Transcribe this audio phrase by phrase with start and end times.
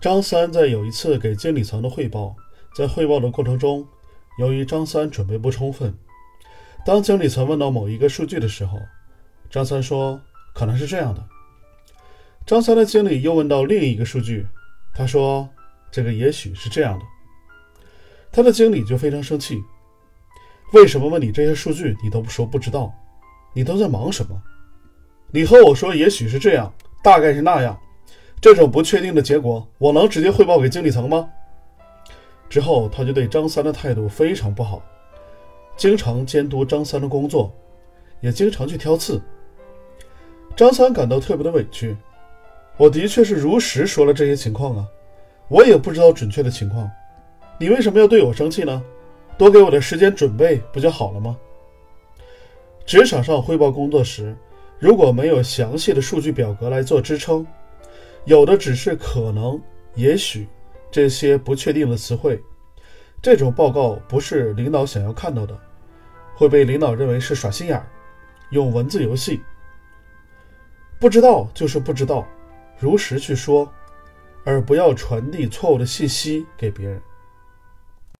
[0.00, 2.34] 张三在有一次给经理层的汇报，
[2.74, 3.86] 在汇报的过程中，
[4.38, 5.94] 由于张三准备不充分，
[6.86, 8.78] 当经理层问到某一个数据的时候，
[9.50, 10.18] 张三说
[10.54, 11.22] 可能是这样的。
[12.46, 14.46] 张三的经理又问到另一个数据，
[14.94, 15.46] 他说
[15.90, 17.04] 这个也许是这样的。
[18.32, 19.62] 他的经理就非常生气，
[20.72, 22.90] 为什么问你这些数据你都不说不知道？
[23.52, 24.42] 你都在忙什么？
[25.30, 26.72] 你和我说也许是这样，
[27.04, 27.78] 大概是那样，
[28.40, 31.28] 这种不确定的结果，我能直接汇报给经理层吗？
[32.48, 34.82] 之后他就对张三的态度非常不好，
[35.76, 37.52] 经常监督张三的工作，
[38.20, 39.20] 也经常去挑刺。
[40.56, 41.96] 张三感到特别的委屈，
[42.78, 44.88] 我的确是如实说了这些情况啊，
[45.48, 46.90] 我也不知道准确的情况。
[47.58, 48.82] 你为什么要对我生气呢？
[49.36, 51.36] 多给我点时间准备不就好了吗？
[52.86, 54.34] 职场上汇报工作时，
[54.78, 57.46] 如果没有详细的数据表格来做支撑，
[58.24, 59.60] 有的只是可能、
[59.94, 60.46] 也许
[60.90, 62.40] 这些不确定的词汇，
[63.22, 65.58] 这种报告不是领导想要看到的，
[66.34, 67.88] 会被领导认为是耍心眼儿，
[68.50, 69.40] 用文字游戏。
[70.98, 72.26] 不知道就是不知道，
[72.78, 73.70] 如实去说，
[74.44, 77.00] 而不要传递错误的信息给别人。